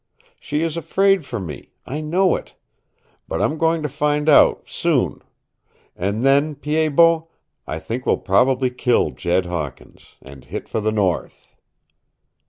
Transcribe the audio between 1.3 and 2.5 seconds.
me. I know